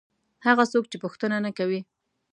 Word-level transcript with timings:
هغه 0.45 0.63
څوک 0.71 0.85
چې 0.91 0.97
پوښتنه 1.03 1.37
نه 1.45 1.51
کوي. 1.57 1.81